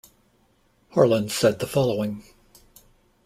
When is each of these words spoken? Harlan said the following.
Harlan 0.95 1.29
said 1.29 1.59
the 1.59 1.67
following. 1.67 2.23